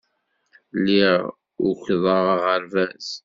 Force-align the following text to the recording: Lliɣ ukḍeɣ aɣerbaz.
Lliɣ 0.77 1.21
ukḍeɣ 1.69 2.25
aɣerbaz. 2.35 3.07